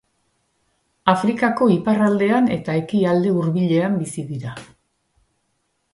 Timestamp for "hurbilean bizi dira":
3.37-4.57